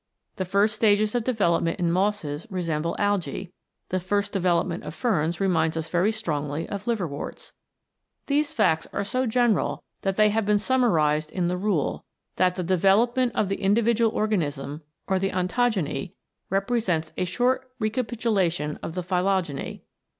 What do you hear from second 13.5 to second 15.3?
individual organism or the